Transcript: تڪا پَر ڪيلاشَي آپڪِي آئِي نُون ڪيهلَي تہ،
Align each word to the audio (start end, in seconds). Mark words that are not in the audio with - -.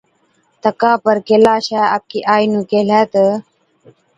تڪا 0.63 0.91
پَر 1.03 1.15
ڪيلاشَي 1.27 1.79
آپڪِي 1.95 2.19
آئِي 2.33 2.45
نُون 2.51 2.63
ڪيهلَي 2.71 3.01
تہ، 3.13 3.25